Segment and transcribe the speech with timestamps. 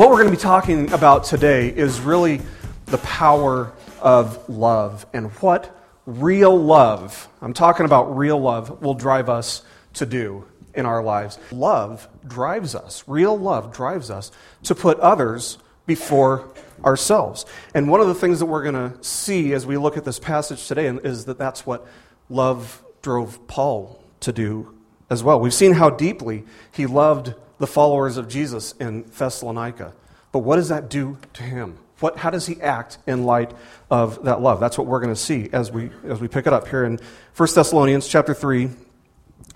[0.00, 2.40] what we're going to be talking about today is really
[2.86, 9.28] the power of love and what real love, I'm talking about real love, will drive
[9.28, 11.38] us to do in our lives.
[11.52, 14.32] Love drives us, real love drives us
[14.62, 16.48] to put others before
[16.82, 17.44] ourselves.
[17.74, 20.18] And one of the things that we're going to see as we look at this
[20.18, 21.86] passage today is that that's what
[22.30, 24.74] love drove Paul to do
[25.10, 25.38] as well.
[25.38, 29.92] We've seen how deeply he loved the followers of Jesus in Thessalonica.
[30.32, 31.78] But what does that do to him?
[32.00, 33.52] What, how does he act in light
[33.90, 34.60] of that love?
[34.60, 36.98] That's what we're going to see as we, as we pick it up here in
[37.36, 38.70] 1 Thessalonians chapter 3,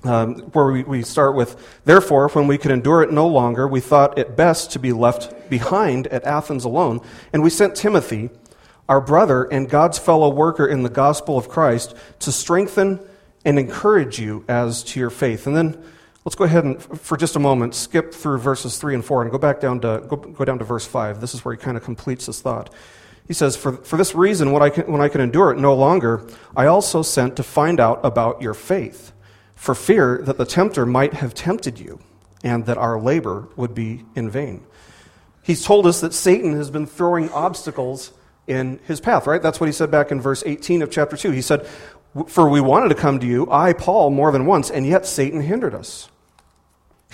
[0.05, 3.81] um, where we, we start with, Therefore, when we could endure it no longer, we
[3.81, 7.01] thought it best to be left behind at Athens alone,
[7.33, 8.29] and we sent Timothy,
[8.87, 13.01] our brother and God's fellow worker in the gospel of Christ, to strengthen
[13.47, 15.47] and encourage you as to your faith.
[15.47, 15.83] And then
[16.25, 19.31] let's go ahead and, for just a moment, skip through verses 3 and 4 and
[19.31, 21.21] go back down to, go, go down to verse 5.
[21.21, 22.73] This is where he kind of completes his thought.
[23.27, 25.75] He says, for, for this reason, when I, can, when I can endure it no
[25.75, 29.13] longer, I also sent to find out about your faith
[29.55, 32.01] for fear that the tempter might have tempted you
[32.43, 34.63] and that our labor would be in vain.
[35.43, 38.13] He's told us that Satan has been throwing obstacles
[38.47, 39.43] in his path, right?
[39.43, 41.31] That's what he said back in verse 18 of chapter 2.
[41.31, 41.67] He said,
[42.27, 45.41] For we wanted to come to you, I, Paul, more than once, and yet Satan
[45.41, 46.11] hindered us.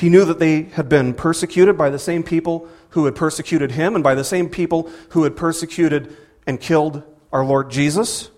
[0.00, 3.94] He knew that they had been persecuted by the same people who had persecuted him
[3.94, 8.30] and by the same people who had persecuted and killed our Lord Jesus.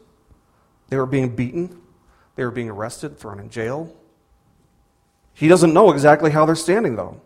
[0.89, 1.81] They were being beaten,
[2.35, 3.95] they were being arrested, thrown in jail,
[5.35, 7.21] he doesn't know exactly how they're standing, though.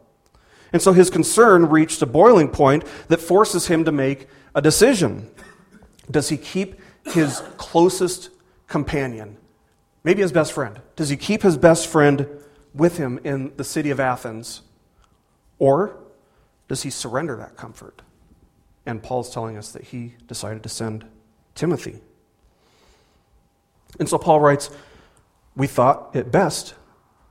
[0.72, 5.30] And so his concern reached a boiling point that forces him to make a decision.
[6.10, 8.30] Does he keep his closest
[8.68, 9.38] companion,
[10.04, 10.80] maybe his best friend?
[10.94, 12.28] Does he keep his best friend
[12.76, 14.62] with him in the city of Athens?
[15.58, 15.96] Or
[16.68, 18.02] does he surrender that comfort?
[18.84, 21.06] And Paul's telling us that he decided to send
[21.54, 22.00] Timothy.
[23.98, 24.70] And so Paul writes,
[25.56, 26.74] We thought it best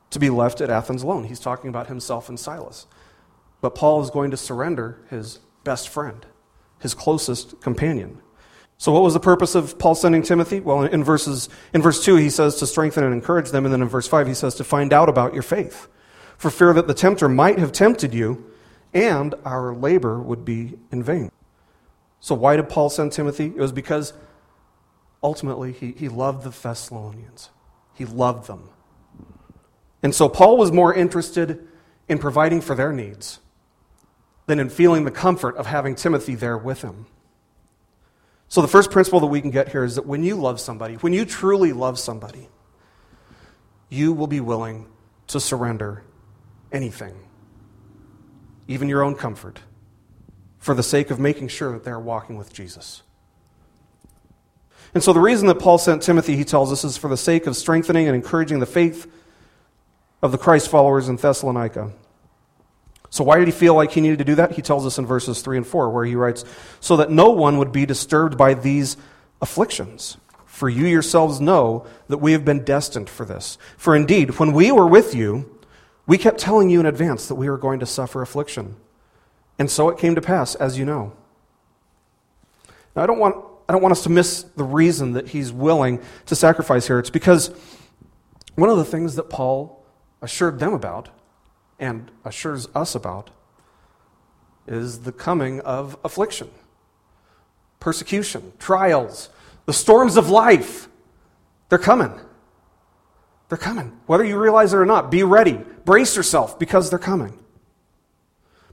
[0.10, 1.26] to be left at Athens alone.
[1.26, 2.88] He's talking about himself and Silas.
[3.62, 6.26] But Paul is going to surrender his best friend,
[6.80, 8.22] his closest companion.
[8.78, 10.60] So what was the purpose of Paul sending Timothy?
[10.60, 13.82] Well, in verses in verse 2 he says to strengthen and encourage them and then
[13.82, 15.88] in verse 5 he says to find out about your faith
[16.38, 18.52] for fear that the tempter might have tempted you
[18.94, 21.32] and our labor would be in vain.
[22.20, 23.48] So why did Paul send Timothy?
[23.48, 24.14] It was because
[25.22, 27.50] ultimately he, he loved the Thessalonians.
[27.94, 28.70] He loved them.
[30.04, 31.68] And so Paul was more interested
[32.08, 33.40] in providing for their needs
[34.46, 37.08] than in feeling the comfort of having Timothy there with him.
[38.48, 40.96] So, the first principle that we can get here is that when you love somebody,
[40.96, 42.48] when you truly love somebody,
[43.90, 44.88] you will be willing
[45.28, 46.04] to surrender
[46.72, 47.16] anything,
[48.68, 49.60] even your own comfort,
[50.60, 53.02] for the sake of making sure that they're walking with Jesus.
[54.94, 57.48] And so, the reason that Paul sent Timothy, he tells us, is for the sake
[57.48, 59.12] of strengthening and encouraging the faith
[60.22, 61.92] of the Christ followers in Thessalonica.
[63.10, 64.54] So, why did he feel like he needed to do that?
[64.54, 66.44] He tells us in verses 3 and 4, where he writes,
[66.80, 68.98] So that no one would be disturbed by these
[69.42, 70.18] afflictions.
[70.46, 73.58] For you yourselves know that we have been destined for this.
[73.78, 75.60] For indeed, when we were with you,
[76.08, 78.78] we kept telling you in advance that we were going to suffer affliction.
[79.60, 81.14] And so it came to pass, as you know.
[82.96, 83.36] Now, I don't want,
[83.68, 87.00] I don't want us to miss the reason that he's willing to sacrifice here.
[87.00, 87.52] It's because
[88.56, 89.84] one of the things that Paul
[90.22, 91.10] assured them about
[91.80, 93.30] and assures us about
[94.68, 96.50] is the coming of affliction,
[97.80, 99.30] persecution, trials,
[99.66, 100.88] the storms of life.
[101.70, 102.14] They're coming.
[103.50, 103.98] They're coming.
[104.06, 105.60] Whether you realize it or not, be ready.
[105.84, 107.38] Brace yourself because they're coming.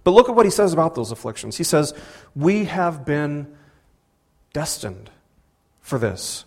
[0.04, 1.56] But look at what he says about those afflictions.
[1.56, 1.94] He says,
[2.34, 3.54] We have been
[4.52, 5.10] destined
[5.80, 6.44] for this.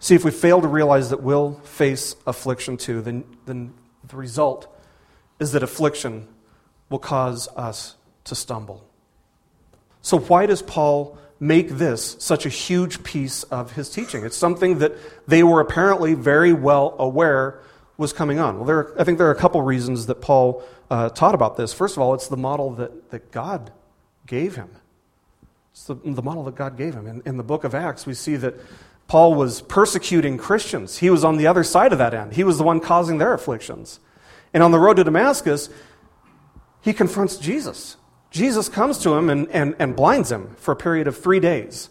[0.00, 3.74] See, if we fail to realize that we'll face affliction too, then, then
[4.06, 4.72] the result
[5.38, 6.26] is that affliction
[6.90, 8.84] will cause us to stumble.
[10.02, 14.24] So, why does Paul make this such a huge piece of his teaching?
[14.24, 14.96] It's something that
[15.26, 17.60] they were apparently very well aware
[17.96, 18.56] was coming on.
[18.56, 21.56] Well, there are, I think there are a couple reasons that Paul uh, taught about
[21.56, 21.72] this.
[21.72, 23.72] First of all, it's the model that, that God
[24.26, 24.70] gave him.
[25.72, 27.06] It's the, the model that God gave him.
[27.06, 28.54] In, in the book of Acts, we see that
[29.08, 30.98] Paul was persecuting Christians.
[30.98, 32.34] He was on the other side of that end.
[32.34, 34.00] He was the one causing their afflictions.
[34.52, 35.68] And on the road to Damascus,
[36.80, 37.96] he confronts Jesus.
[38.30, 41.90] Jesus comes to him and, and, and blinds him for a period of three days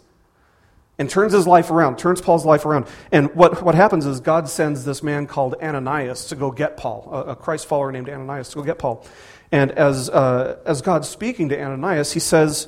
[0.99, 2.87] and turns his life around, turns Paul's life around.
[3.11, 7.09] And what, what happens is God sends this man called Ananias to go get Paul,
[7.11, 9.05] a, a Christ follower named Ananias to go get Paul.
[9.51, 12.67] And as, uh, as God's speaking to Ananias, he says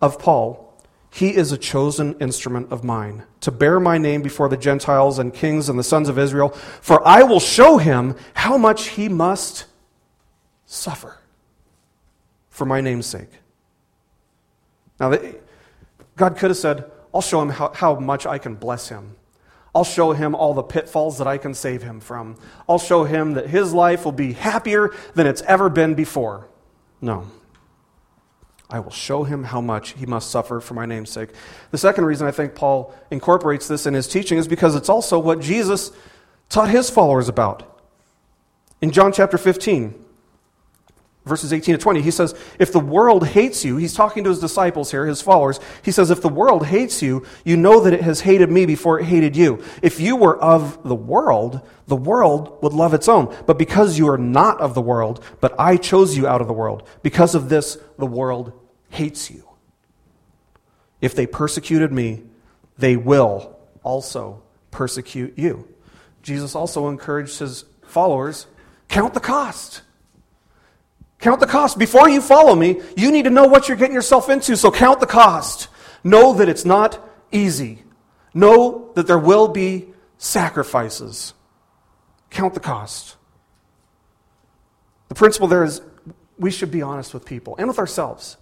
[0.00, 0.67] of Paul,
[1.10, 5.32] He is a chosen instrument of mine to bear my name before the Gentiles and
[5.32, 9.64] kings and the sons of Israel, for I will show him how much he must
[10.66, 11.18] suffer
[12.50, 13.30] for my name's sake.
[15.00, 15.16] Now,
[16.16, 19.16] God could have said, I'll show him how, how much I can bless him.
[19.74, 22.36] I'll show him all the pitfalls that I can save him from.
[22.68, 26.48] I'll show him that his life will be happier than it's ever been before.
[27.00, 27.30] No.
[28.70, 31.30] I will show him how much he must suffer for my name's sake.
[31.70, 35.18] The second reason I think Paul incorporates this in his teaching is because it's also
[35.18, 35.90] what Jesus
[36.50, 37.80] taught his followers about.
[38.82, 39.94] In John chapter 15,
[41.28, 44.40] verses 18 to 20, he says, If the world hates you, he's talking to his
[44.40, 45.60] disciples here, his followers.
[45.82, 48.98] He says, If the world hates you, you know that it has hated me before
[48.98, 49.62] it hated you.
[49.82, 53.34] If you were of the world, the world would love its own.
[53.46, 56.52] But because you are not of the world, but I chose you out of the
[56.52, 58.52] world, because of this, the world
[58.90, 59.48] hates you.
[61.00, 62.22] If they persecuted me,
[62.76, 65.68] they will also persecute you.
[66.22, 68.46] Jesus also encouraged his followers
[68.88, 69.82] count the cost.
[71.20, 71.78] Count the cost.
[71.78, 75.00] Before you follow me, you need to know what you're getting yourself into, so count
[75.00, 75.68] the cost.
[76.04, 77.82] Know that it's not easy.
[78.32, 81.34] Know that there will be sacrifices.
[82.30, 83.16] Count the cost.
[85.08, 85.80] The principle there is
[86.38, 88.36] we should be honest with people and with ourselves.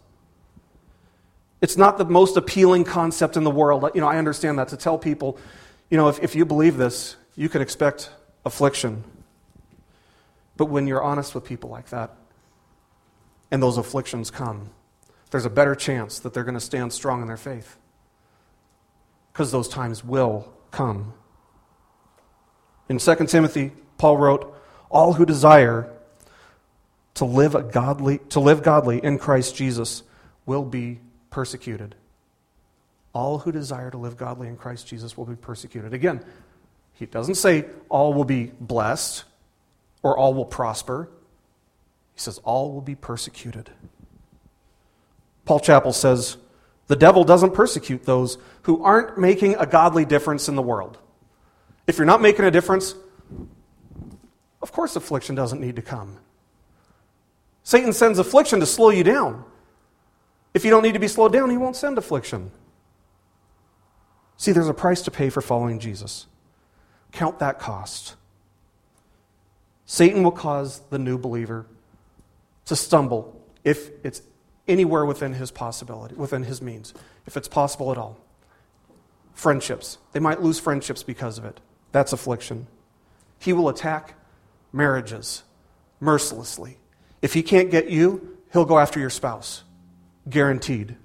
[1.63, 3.89] It's not the most appealing concept in the world.
[3.95, 5.39] You know, I understand that to tell people,
[5.89, 8.11] you know, if, if you believe this, you can expect
[8.45, 9.05] affliction.
[10.59, 12.15] But when you're honest with people like that,
[13.51, 14.71] and those afflictions come,
[15.31, 17.77] there's a better chance that they're going to stand strong in their faith.
[19.33, 21.13] Because those times will come.
[22.89, 24.57] In 2 Timothy, Paul wrote,
[24.91, 25.93] All who desire
[27.15, 30.03] to live, a godly, to live godly in Christ Jesus
[30.45, 31.01] will be
[31.31, 31.95] persecuted.
[33.13, 35.95] All who desire to live godly in Christ Jesus will be persecuted.
[35.95, 36.23] Again,
[36.93, 39.25] he doesn't say all will be blessed
[40.03, 41.09] or all will prosper.
[42.17, 43.71] He says, all will be persecuted.
[45.45, 46.39] Paul Chappell says,
[46.87, 50.97] the devil doesn't persecute those who aren't making a godly difference in the world.
[51.87, 52.95] If you're not making a difference,
[54.63, 56.17] of course affliction doesn't need to come.
[57.63, 59.45] Satan sends affliction to slow you down.
[60.55, 62.51] If you don't need to be slowed down, he won't send affliction.
[64.39, 66.27] See, there's a price to pay for following Jesus.
[67.13, 68.17] Count that cost.
[69.85, 71.67] Satan will cause the new believer
[72.67, 74.23] to stumble if it's
[74.69, 76.93] anywhere within his possibility, within his means,
[77.27, 78.19] if it's possible at all.
[79.35, 79.99] Friendships.
[80.13, 81.61] They might lose friendships because of it.
[81.93, 82.67] That's affliction.
[83.39, 84.15] He will attack
[84.73, 85.43] marriages
[86.01, 86.79] mercilessly.
[87.23, 89.63] If he can't get you, he'll go after your spouse.
[90.29, 90.97] Guaranteed.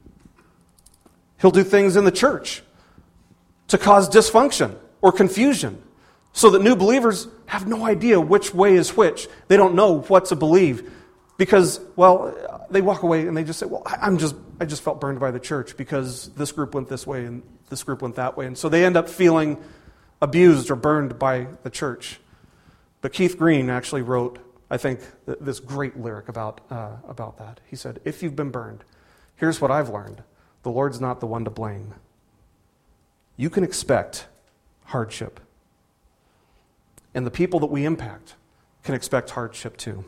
[1.40, 2.64] He'll do things in the church
[3.68, 5.82] to cause dysfunction or confusion
[6.34, 9.28] so that new believers have no idea which way is which.
[9.48, 10.92] They don't know what to believe
[11.42, 12.38] because, well,
[12.70, 15.32] they walk away and they just say, well, I'm just, I just felt burned by
[15.32, 18.46] the church because this group went this way and this group went that way.
[18.46, 19.58] And so they end up feeling
[20.22, 22.20] abused or burned by the church.
[23.02, 24.38] But Keith Green actually wrote,
[24.70, 27.60] I think, this great lyric about, uh, about that.
[27.66, 28.84] He said, If you've been burned,
[29.36, 30.22] here's what I've learned
[30.62, 31.96] the Lord's not the one to blame.
[33.36, 34.28] You can expect
[34.86, 35.40] hardship.
[37.16, 38.36] And the people that we impact
[38.84, 40.06] can expect hardship too.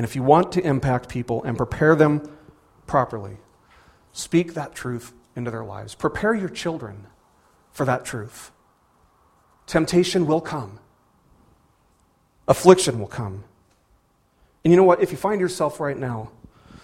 [0.00, 2.22] And if you want to impact people and prepare them
[2.86, 3.36] properly,
[4.12, 5.94] speak that truth into their lives.
[5.94, 7.06] Prepare your children
[7.70, 8.50] for that truth.
[9.66, 10.78] Temptation will come,
[12.48, 13.44] affliction will come.
[14.64, 15.02] And you know what?
[15.02, 16.30] If you find yourself right now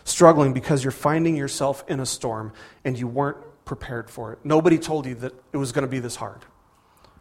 [0.05, 2.53] struggling because you're finding yourself in a storm
[2.85, 6.01] and you weren't prepared for it, nobody told you that it was going to be
[6.01, 6.45] this hard.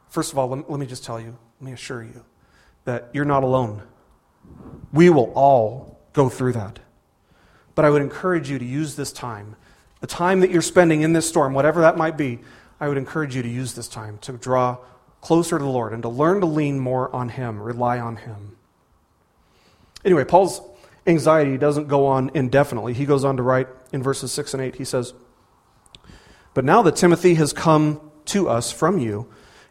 [0.09, 2.25] First of all, let me just tell you, let me assure you
[2.83, 3.81] that you're not alone.
[4.91, 6.79] We will all go through that.
[7.75, 9.55] But I would encourage you to use this time,
[9.99, 12.39] the time that you're spending in this storm, whatever that might be,
[12.79, 14.77] I would encourage you to use this time to draw
[15.21, 18.57] closer to the Lord and to learn to lean more on Him, rely on Him.
[20.03, 20.61] Anyway, Paul's
[21.07, 22.93] anxiety doesn't go on indefinitely.
[22.93, 25.13] He goes on to write in verses 6 and 8, he says,
[26.53, 29.27] But now that Timothy has come to us from you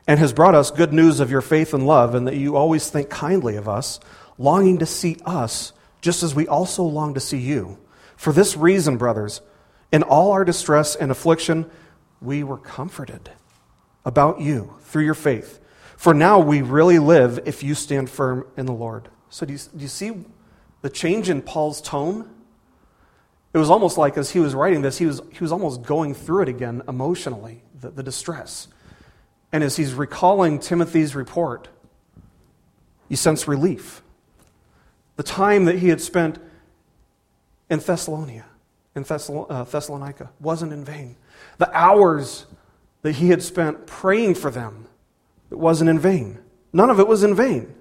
[0.06, 2.90] and has brought us good news of your faith and love, and that you always
[2.90, 4.00] think kindly of us,
[4.38, 7.78] longing to see us, just as we also long to see you.
[8.16, 9.40] For this reason, brothers,
[9.92, 11.70] in all our distress and affliction,
[12.20, 13.30] we were comforted
[14.04, 15.60] about you through your faith.
[15.96, 19.08] For now we really live if you stand firm in the Lord.
[19.30, 20.12] So, do you, do you see
[20.82, 22.28] the change in Paul's tone,
[23.54, 26.12] it was almost like as he was writing this, he was, he was almost going
[26.12, 28.68] through it again emotionally, the, the distress.
[29.50, 31.68] And as he's recalling Timothy's report,
[33.08, 34.02] you sense relief.
[35.16, 36.38] The time that he had spent
[37.70, 38.46] in Thessalonica,
[38.94, 41.16] in uh, Thessalonica, wasn't in vain.
[41.58, 42.46] The hours
[43.02, 44.86] that he had spent praying for them,
[45.50, 46.38] it wasn't in vain.
[46.72, 47.74] None of it was in vain.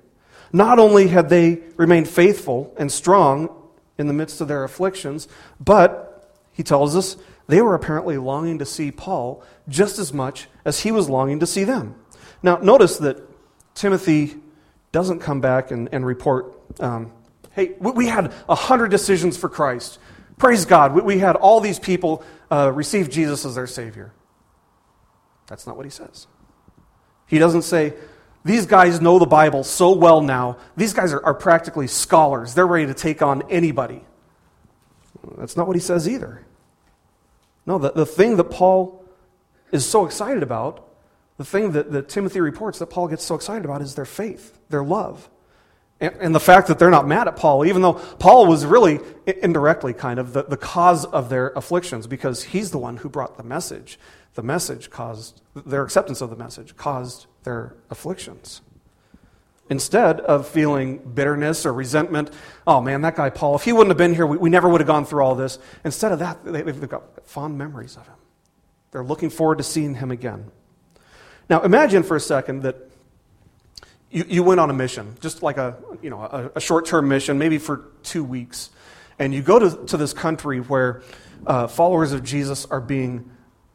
[0.51, 3.49] Not only had they remained faithful and strong
[3.97, 5.27] in the midst of their afflictions,
[5.59, 10.81] but, he tells us, they were apparently longing to see Paul just as much as
[10.81, 11.95] he was longing to see them.
[12.41, 13.17] Now, notice that
[13.75, 14.35] Timothy
[14.91, 17.11] doesn't come back and, and report, um,
[17.53, 19.99] hey, we had a hundred decisions for Christ.
[20.37, 20.93] Praise God.
[20.93, 24.11] We, had all these people uh, receive Jesus as their Savior.
[25.47, 26.27] That's not what he says.
[27.27, 27.93] He doesn't say,
[28.43, 30.57] these guys know the Bible so well now.
[30.75, 32.55] These guys are, are practically scholars.
[32.55, 34.03] They're ready to take on anybody.
[35.37, 36.45] That's not what he says either.
[37.65, 39.05] No, the, the thing that Paul
[39.71, 40.87] is so excited about,
[41.37, 44.59] the thing that, that Timothy reports that Paul gets so excited about is their faith,
[44.69, 45.29] their love.
[46.03, 49.93] And, the fact that they're not mad at Paul, even though Paul was really indirectly
[49.93, 53.43] kind of the, the cause of their afflictions, because he's the one who brought the
[53.43, 53.97] message.
[54.33, 58.61] The message caused, their acceptance of the message caused their afflictions.
[59.69, 62.31] Instead of feeling bitterness or resentment,
[62.67, 64.81] oh man, that guy Paul, if he wouldn't have been here, we, we never would
[64.81, 65.57] have gone through all this.
[65.85, 68.17] Instead of that, they, they've got fond memories of him.
[68.91, 70.51] They're looking forward to seeing him again.
[71.49, 72.75] Now, imagine for a second that
[74.13, 77.09] you, you went on a mission, just like a, you know, a, a short term
[77.09, 78.69] mission, maybe for two weeks,
[79.19, 81.01] and you go to, to this country where
[81.47, 83.29] uh, followers of Jesus are being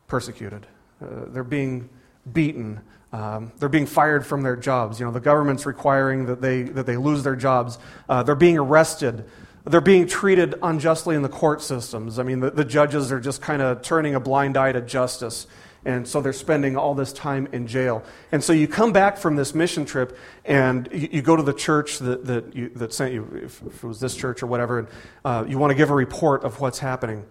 [0.06, 0.66] persecuted,
[1.02, 1.90] uh, they're being
[2.32, 2.80] beaten,
[3.12, 5.00] um, they're being fired from their jobs.
[5.00, 7.78] You know, the government's requiring that they, that they lose their jobs.
[8.08, 9.24] Uh, they're being arrested.
[9.64, 12.18] They're being treated unjustly in the court systems.
[12.18, 15.46] I mean, the, the judges are just kind of turning a blind eye to justice.
[15.84, 18.02] And so they're spending all this time in jail.
[18.32, 21.52] And so you come back from this mission trip and you, you go to the
[21.52, 24.80] church that, that, you, that sent you, if, if, it was this church or whatever,
[24.80, 24.88] and
[25.24, 27.24] uh, you want to give a report of what's happening.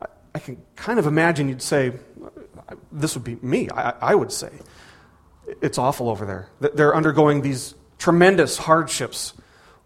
[0.00, 1.92] I, I, can kind of imagine you'd say,
[2.92, 4.50] this would be me, I, I would say
[5.60, 6.48] it's awful over there.
[6.74, 9.34] They're undergoing these tremendous hardships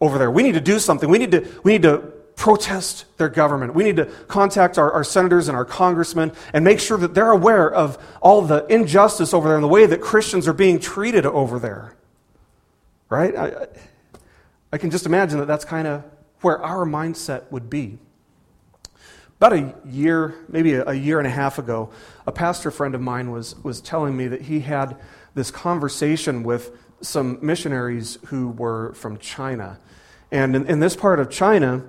[0.01, 0.31] over there.
[0.31, 1.09] We need to do something.
[1.09, 3.75] We need to, we need to protest their government.
[3.75, 7.31] We need to contact our, our senators and our congressmen and make sure that they're
[7.31, 11.25] aware of all the injustice over there and the way that Christians are being treated
[11.27, 11.97] over there.
[13.09, 13.35] Right?
[13.35, 13.67] I,
[14.73, 16.05] I can just imagine that that's kind of
[16.43, 17.99] where our mindset would be.
[19.39, 21.91] About a year, maybe a, year and a half ago,
[22.27, 24.97] a pastor friend of mine was, was telling me that he had
[25.35, 29.79] this conversation with some missionaries who were from China.
[30.31, 31.85] And in, in this part of China,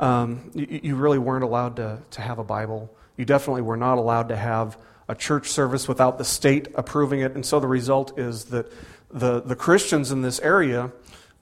[0.00, 2.94] um, you, you, really weren't allowed to, to have a Bible.
[3.16, 4.76] You definitely were not allowed to have
[5.08, 7.34] a church service without the state approving it.
[7.34, 8.70] And so the result is that
[9.10, 10.92] the, the Christians in this area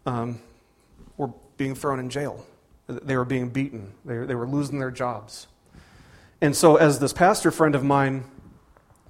[0.06, 0.38] um,
[1.16, 2.44] were being thrown in jail.
[2.86, 5.46] They were being beaten, they, they were losing their jobs.
[6.40, 8.24] And so, as this pastor friend of mine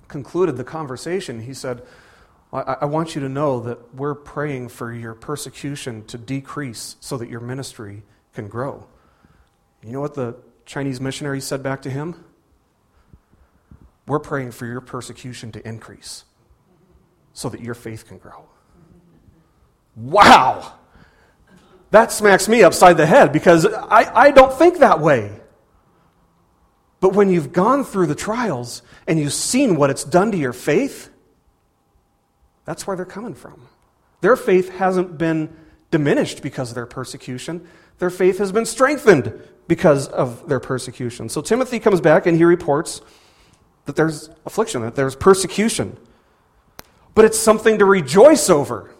[0.06, 1.82] concluded the conversation, he said,
[2.52, 7.16] I, I want you to know that we're praying for your persecution to decrease so
[7.16, 8.86] that your ministry can grow.
[9.84, 12.24] You know what the Chinese missionary said back to him?
[14.06, 16.24] We're praying for your persecution to increase
[17.34, 18.48] so that your faith can grow.
[19.96, 20.74] Wow!
[21.90, 25.30] That smacks me upside the head because I, I don't think that way.
[27.00, 30.54] But when you've gone through the trials and you've seen what it's done to your
[30.54, 31.10] faith,
[32.64, 33.68] that's where they're coming from.
[34.22, 35.54] Their faith hasn't been
[35.90, 41.28] diminished because of their persecution, their faith has been strengthened because of their persecution.
[41.28, 43.00] So Timothy comes back and he reports
[43.86, 45.96] that there's affliction, that there's persecution.
[47.14, 48.90] But it's something to rejoice over.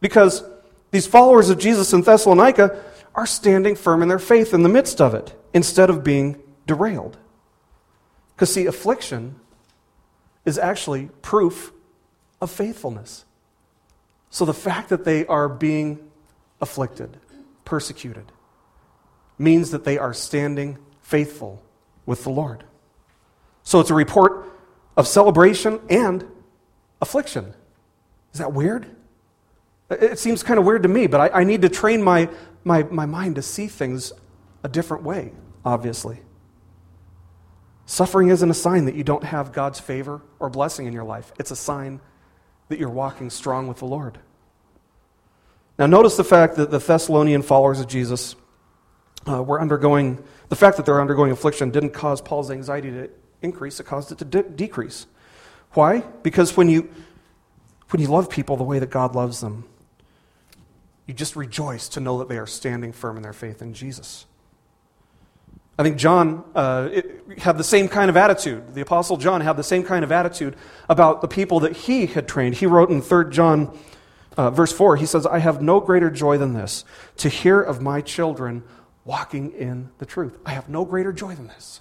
[0.00, 0.44] Because
[0.90, 2.82] these followers of Jesus in Thessalonica
[3.14, 7.16] are standing firm in their faith in the midst of it instead of being derailed.
[8.34, 9.34] Because, see, affliction
[10.44, 11.72] is actually proof
[12.40, 13.24] of faithfulness.
[14.30, 15.98] So the fact that they are being
[16.60, 17.16] afflicted,
[17.64, 18.30] persecuted,
[19.38, 21.62] means that they are standing faithful
[22.06, 22.64] with the Lord.
[23.62, 24.50] So it's a report
[24.96, 26.26] of celebration and
[27.00, 27.54] affliction.
[28.32, 28.86] Is that weird?
[29.90, 32.28] It seems kind of weird to me, but I, I need to train my,
[32.64, 34.12] my, my mind to see things
[34.62, 35.32] a different way,
[35.64, 36.20] obviously.
[37.86, 41.32] Suffering isn't a sign that you don't have God's favor or blessing in your life,
[41.38, 42.00] it's a sign
[42.68, 44.18] that you're walking strong with the Lord.
[45.78, 48.34] Now, notice the fact that the Thessalonian followers of Jesus
[49.28, 53.10] uh, were undergoing, the fact that they're undergoing affliction didn't cause Paul's anxiety to
[53.42, 55.06] increase, it caused it to de- decrease.
[55.72, 56.00] Why?
[56.22, 56.88] Because when you,
[57.90, 59.64] when you love people the way that God loves them,
[61.06, 64.26] you just rejoice to know that they are standing firm in their faith in Jesus.
[65.78, 66.88] I think John uh,
[67.38, 68.74] had the same kind of attitude.
[68.74, 70.56] The Apostle John had the same kind of attitude
[70.88, 72.56] about the people that he had trained.
[72.56, 73.78] He wrote in 3 John,
[74.36, 76.84] uh, verse 4, he says, I have no greater joy than this,
[77.18, 78.64] to hear of my children
[79.08, 80.36] walking in the truth.
[80.44, 81.80] I have no greater joy than this.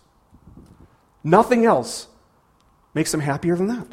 [1.26, 2.08] Nothing else
[2.94, 3.88] makes him happier than that.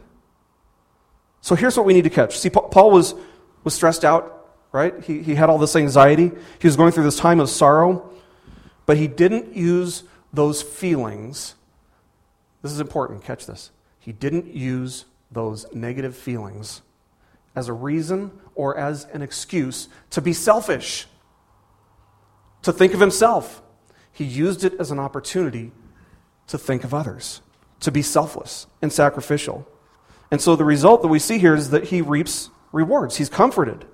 [1.41, 2.39] So here's what we need to catch.
[2.39, 3.17] See, Paul was,
[3.65, 5.03] was stressed out, right?
[5.03, 6.31] He, he had all this anxiety.
[6.61, 8.09] He was going through this time of sorrow.
[8.87, 11.57] But he didn't use those feelings.
[12.63, 13.73] This is important, catch this.
[13.99, 16.83] He didn't use those negative feelings
[17.57, 21.09] as a reason or as an excuse to be selfish,
[22.65, 23.63] to think of himself.
[24.13, 25.73] He used it as an opportunity
[26.49, 27.41] to think of others,
[27.81, 29.67] to be selfless and sacrificial.
[30.31, 33.17] And so the result that we see here is that he reaps rewards.
[33.17, 33.85] He's comforted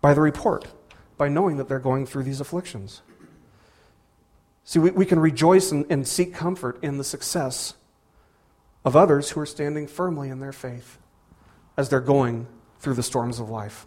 [0.00, 0.66] by the report,
[1.16, 3.02] by knowing that they're going through these afflictions.
[4.64, 7.74] See, we, we can rejoice and, and seek comfort in the success
[8.84, 10.98] of others who are standing firmly in their faith
[11.76, 12.46] as they're going
[12.80, 13.86] through the storms of life.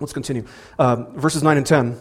[0.00, 0.44] Let's continue.
[0.78, 1.98] Um, verses 9 and 10,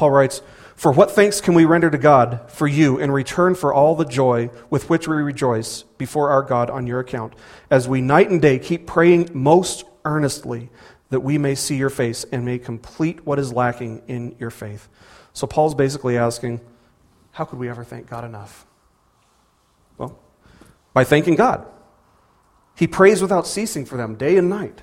[0.00, 0.40] Paul writes,
[0.76, 4.06] For what thanks can we render to God for you in return for all the
[4.06, 7.34] joy with which we rejoice before our God on your account,
[7.70, 10.70] as we night and day keep praying most earnestly
[11.10, 14.88] that we may see your face and may complete what is lacking in your faith?
[15.34, 16.62] So Paul's basically asking,
[17.32, 18.64] how could we ever thank God enough?
[19.98, 20.18] Well,
[20.94, 21.66] by thanking God.
[22.74, 24.80] He prays without ceasing for them day and night.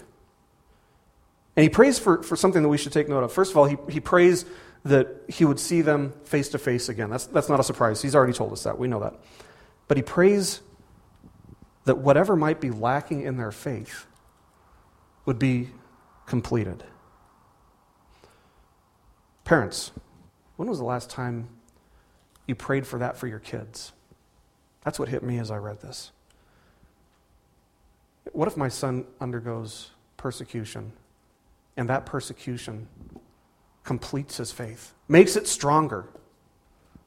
[1.56, 3.34] And he prays for, for something that we should take note of.
[3.34, 4.46] First of all, he, he prays
[4.84, 7.10] that he would see them face to face again.
[7.10, 8.02] That's, that's not a surprise.
[8.02, 8.78] He's already told us that.
[8.78, 9.16] We know that.
[9.88, 10.62] But he prays
[11.86, 14.06] that whatever might be lacking in their faith
[15.26, 15.70] would be
[16.26, 16.84] completed.
[19.44, 19.92] Parents,
[20.58, 21.48] when was the last time
[22.48, 23.92] you prayed for that for your kids.
[24.84, 26.12] That's what hit me as I read this.
[28.32, 30.94] What if my son undergoes persecution
[31.76, 32.88] and that persecution
[33.88, 36.06] completes his faith, makes it stronger,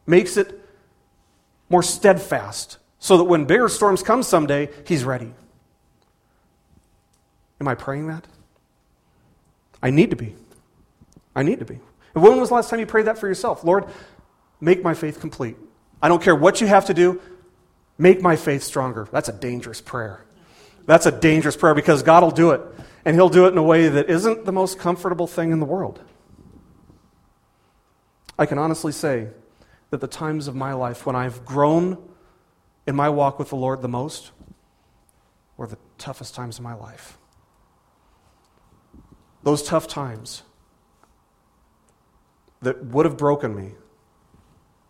[0.06, 0.60] makes it
[1.68, 5.32] more steadfast, so that when bigger storms come someday, he's ready?
[7.60, 8.26] Am I praying that?
[9.80, 10.34] I need to be.
[11.36, 11.78] I need to be.
[12.14, 13.62] And when was the last time you prayed that for yourself?
[13.62, 13.86] Lord,
[14.60, 15.56] Make my faith complete.
[16.02, 17.20] I don't care what you have to do,
[17.98, 19.08] make my faith stronger.
[19.10, 20.24] That's a dangerous prayer.
[20.86, 22.60] That's a dangerous prayer because God will do it.
[23.04, 25.66] And He'll do it in a way that isn't the most comfortable thing in the
[25.66, 26.00] world.
[28.40, 29.28] I can honestly say
[29.90, 31.98] that the times of my life when I've grown
[32.86, 34.30] in my walk with the Lord the most
[35.58, 37.18] were the toughest times of my life.
[39.42, 40.42] Those tough times
[42.62, 43.72] that would have broken me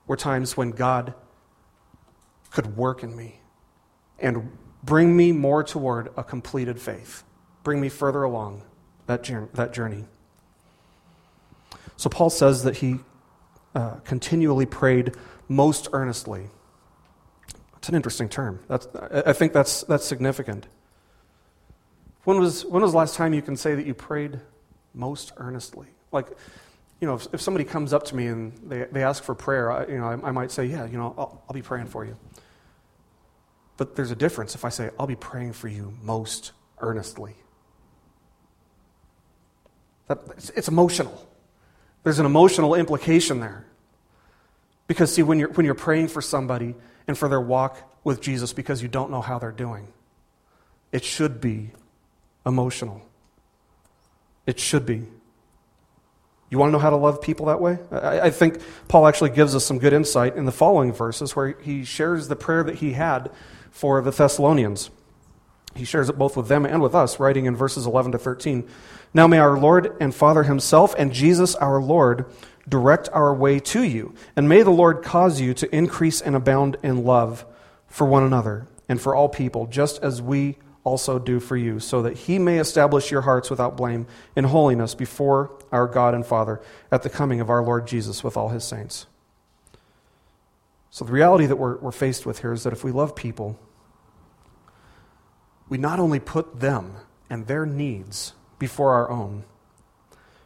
[0.06, 1.14] were times when God
[2.52, 3.40] could work in me
[4.20, 7.24] and bring me more toward a completed faith,
[7.64, 8.62] bring me further along
[9.06, 10.04] that journey.
[11.96, 13.00] So Paul says that he
[13.74, 15.14] uh, continually prayed
[15.48, 16.48] most earnestly.
[17.76, 18.60] It's an interesting term.
[18.68, 18.86] That's,
[19.26, 20.66] I think that's, that's significant.
[22.24, 24.40] When was, when was the last time you can say that you prayed
[24.92, 25.88] most earnestly?
[26.12, 26.28] Like,
[27.00, 29.72] you know, if, if, somebody comes up to me and they, they ask for prayer,
[29.72, 32.04] I, you know, I, I might say, yeah, you know, I'll, I'll be praying for
[32.04, 32.16] you.
[33.78, 37.34] But there's a difference if I say, I'll be praying for you most earnestly.
[40.08, 41.26] That, it's, it's emotional.
[42.02, 43.66] There's an emotional implication there.
[44.86, 46.74] Because, see, when you're, when you're praying for somebody
[47.06, 49.88] and for their walk with Jesus because you don't know how they're doing,
[50.90, 51.70] it should be
[52.44, 53.02] emotional.
[54.46, 55.06] It should be.
[56.50, 57.78] You want to know how to love people that way?
[57.92, 61.56] I, I, think Paul actually gives us some good insight in the following verses where
[61.60, 63.30] he shares the prayer that he had
[63.70, 64.90] for the Thessalonians.
[65.76, 68.68] He shares it both with them and with us, writing in verses 11 to 13.
[69.12, 72.26] Now may our Lord and Father himself and Jesus our Lord
[72.68, 76.76] direct our way to you, and may the Lord cause you to increase and abound
[76.82, 77.44] in love
[77.88, 82.02] for one another and for all people, just as we also do for you, so
[82.02, 86.60] that he may establish your hearts without blame in holiness before our God and Father
[86.90, 89.06] at the coming of our Lord Jesus with all his saints.
[90.90, 93.58] So, the reality that we're, we're faced with here is that if we love people,
[95.68, 96.96] we not only put them
[97.28, 99.42] and their needs before our own,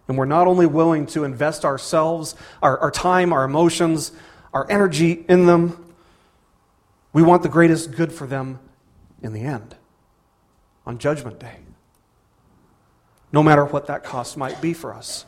[0.08, 4.12] and we're not only willing to invest ourselves, our, our time, our emotions,
[4.54, 5.94] our energy in them,
[7.12, 8.58] we want the greatest good for them
[9.22, 9.76] in the end,
[10.86, 11.58] on Judgment Day,
[13.32, 15.26] no matter what that cost might be for us.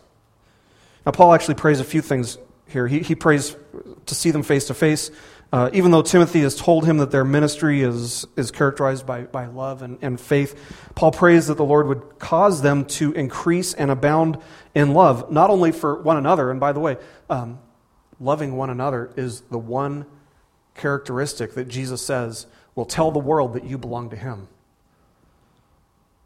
[1.05, 2.87] Now, Paul actually prays a few things here.
[2.89, 3.57] He, he prays
[4.07, 5.11] to see them face to face.
[5.57, 9.47] Uh, even though Timothy has told him that their ministry is, is characterized by, by
[9.47, 10.55] love and, and faith,
[10.95, 14.37] Paul prays that the Lord would cause them to increase and abound
[14.75, 16.99] in love, not only for one another, and by the way,
[17.31, 17.59] um,
[18.21, 20.05] loving one another is the one
[20.75, 24.49] characteristic that Jesus says will tell the world that you belong to him.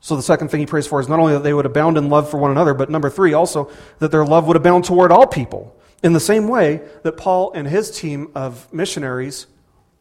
[0.01, 2.09] So the second thing he prays for is not only that they would abound in
[2.09, 5.29] love for one another, but number three, also that their love would abound toward all
[5.29, 9.47] people in the same way that Paul and his team of missionaries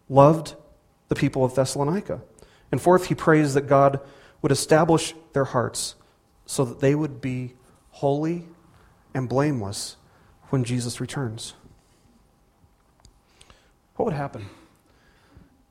[0.08, 0.56] loved
[1.10, 2.22] the people of Thessalonica.
[2.72, 4.00] And fourth, he prays that God
[4.42, 5.96] would establish their hearts
[6.46, 7.54] so that they would be
[7.92, 8.46] holy
[9.14, 9.98] and blameless
[10.50, 11.54] when Jesus returns.
[13.96, 14.50] What would happen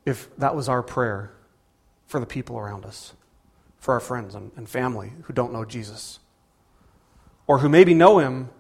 [0.05, 1.33] if that was our prayer
[2.07, 3.15] for the people around us,
[3.79, 6.19] for our friends and, and family who don't know Jesus?
[7.47, 8.51] Or who maybe know him,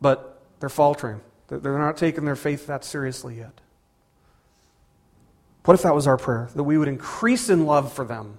[0.00, 0.33] but
[0.64, 1.20] they're faltering.
[1.48, 3.60] They're not taking their faith that seriously yet.
[5.66, 6.48] What if that was our prayer?
[6.54, 8.38] That we would increase in love for them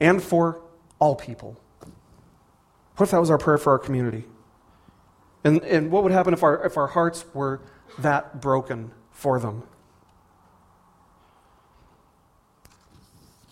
[0.00, 0.62] and for
[0.98, 1.60] all people.
[2.96, 4.24] What if that was our prayer for our community?
[5.44, 7.60] And, and what would happen if our, if our hearts were
[7.98, 9.64] that broken for them?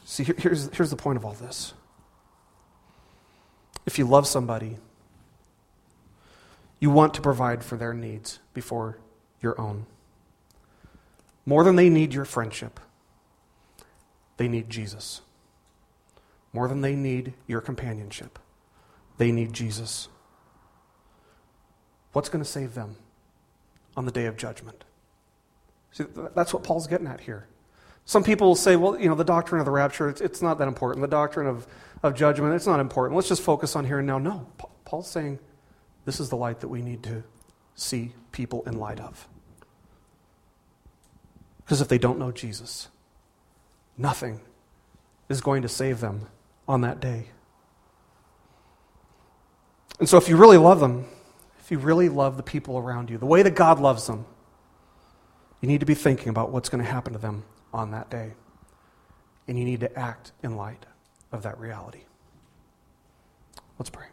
[0.07, 1.75] See, here's, here's the point of all this.
[3.85, 4.79] If you love somebody,
[6.83, 8.99] you want to provide for their needs before
[9.41, 9.87] your own.
[11.47, 12.81] More than they need your friendship,
[14.37, 15.21] they need Jesus.
[16.53, 18.37] More than they need your companionship,
[19.17, 20.09] they need Jesus.
[22.15, 22.97] What's going to save them
[23.97, 24.83] on the day of judgment?
[25.93, 27.47] See, that's what Paul's getting at here.
[28.07, 30.59] Some people will say, well, you know, the doctrine of the rapture, it's, it's not
[30.59, 31.01] that important.
[31.01, 31.65] The doctrine of,
[32.03, 33.15] of judgment, it's not important.
[33.15, 34.19] Let's just focus on here and now.
[34.19, 34.49] No,
[34.85, 35.39] Paul's saying,
[36.05, 37.23] this is the light that we need to
[37.75, 39.29] see people in light of.
[41.65, 42.89] Because if they don't know Jesus,
[43.97, 44.41] nothing
[45.29, 46.27] is going to save them
[46.69, 47.29] on that day.
[49.99, 51.07] And so, if you really love them,
[51.61, 54.27] if you really love the people around you, the way that God loves them,
[55.61, 58.33] you need to be thinking about what's going to happen to them on that day.
[59.47, 60.87] And you need to act in light
[61.31, 62.03] of that reality.
[63.79, 64.07] Let's pray.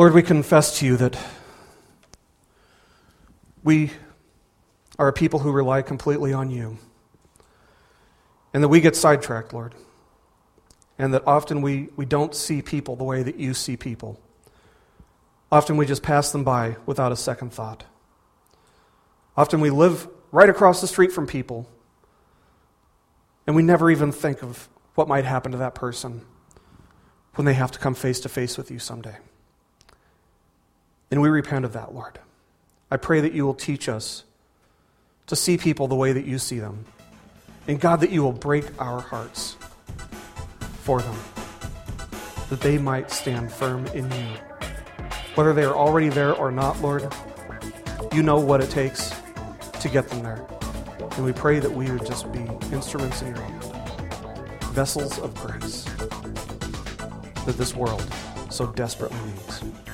[0.00, 1.18] Lord, we confess to you that
[3.62, 3.90] we
[4.98, 6.78] are a people who rely completely on you.
[8.54, 9.74] And that we get sidetracked, Lord.
[10.98, 14.18] And that often we, we don't see people the way that you see people.
[15.52, 17.84] Often we just pass them by without a second thought.
[19.36, 21.68] Often we live right across the street from people,
[23.46, 26.24] and we never even think of what might happen to that person
[27.34, 29.18] when they have to come face to face with you someday.
[31.10, 32.18] And we repent of that, Lord.
[32.90, 34.24] I pray that you will teach us
[35.26, 36.84] to see people the way that you see them.
[37.68, 39.56] And God, that you will break our hearts
[40.82, 41.16] for them,
[42.48, 44.26] that they might stand firm in you.
[45.34, 47.12] Whether they are already there or not, Lord,
[48.12, 49.12] you know what it takes
[49.80, 50.44] to get them there.
[51.16, 52.40] And we pray that we would just be
[52.72, 53.64] instruments in your hand,
[54.72, 55.84] vessels of grace
[57.44, 58.04] that this world
[58.50, 59.62] so desperately needs.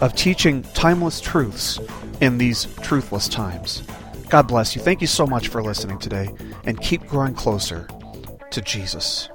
[0.00, 1.78] of teaching timeless truths
[2.20, 3.82] in these truthless times.
[4.28, 4.82] God bless you.
[4.82, 6.28] Thank you so much for listening today,
[6.64, 7.88] and keep growing closer
[8.50, 9.30] to Jesus.